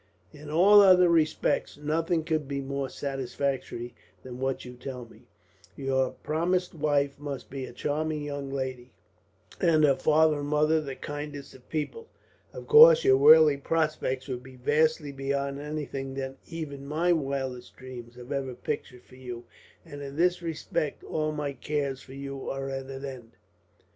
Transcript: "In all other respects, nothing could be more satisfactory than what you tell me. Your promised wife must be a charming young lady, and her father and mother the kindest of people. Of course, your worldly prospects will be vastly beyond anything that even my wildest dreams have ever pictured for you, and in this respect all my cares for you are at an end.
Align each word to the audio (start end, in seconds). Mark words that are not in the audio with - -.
"In 0.33 0.49
all 0.49 0.81
other 0.81 1.09
respects, 1.09 1.77
nothing 1.77 2.23
could 2.23 2.47
be 2.47 2.59
more 2.59 2.89
satisfactory 2.89 3.93
than 4.23 4.39
what 4.39 4.65
you 4.65 4.73
tell 4.73 5.05
me. 5.05 5.27
Your 5.75 6.09
promised 6.23 6.73
wife 6.73 7.19
must 7.19 7.51
be 7.51 7.65
a 7.67 7.71
charming 7.71 8.23
young 8.23 8.49
lady, 8.49 8.93
and 9.59 9.83
her 9.83 9.93
father 9.95 10.39
and 10.39 10.47
mother 10.47 10.81
the 10.81 10.95
kindest 10.95 11.53
of 11.53 11.69
people. 11.69 12.07
Of 12.51 12.65
course, 12.65 13.03
your 13.03 13.17
worldly 13.17 13.57
prospects 13.57 14.27
will 14.27 14.39
be 14.39 14.55
vastly 14.55 15.11
beyond 15.11 15.59
anything 15.59 16.15
that 16.15 16.37
even 16.47 16.87
my 16.87 17.13
wildest 17.13 17.75
dreams 17.75 18.15
have 18.15 18.31
ever 18.31 18.55
pictured 18.55 19.03
for 19.03 19.17
you, 19.17 19.45
and 19.85 20.01
in 20.01 20.15
this 20.15 20.41
respect 20.41 21.03
all 21.03 21.31
my 21.31 21.53
cares 21.53 22.01
for 22.01 22.13
you 22.15 22.49
are 22.49 22.69
at 22.71 22.85
an 22.87 23.05
end. 23.05 23.33